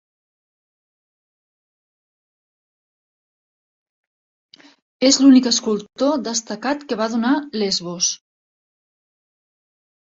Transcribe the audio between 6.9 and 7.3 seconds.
que va